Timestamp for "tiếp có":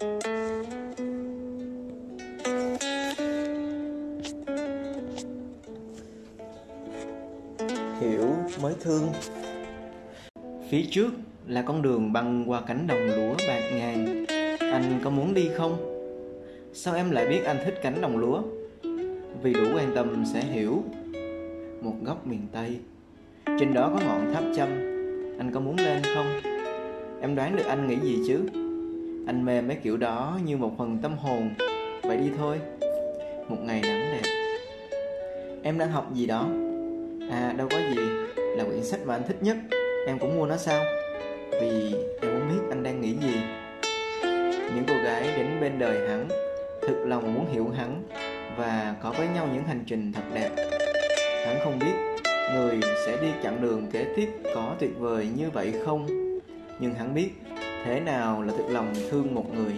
54.16-54.74